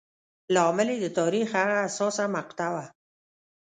[0.53, 2.85] لامل یې د تاریخ هغه حساسه مقطعه وه.